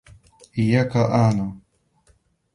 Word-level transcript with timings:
إيَّاكَ 0.59 0.95
أَعَنَى 0.97 1.59